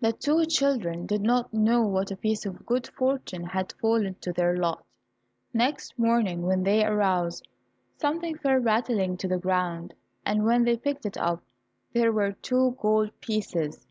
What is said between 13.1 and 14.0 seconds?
pieces!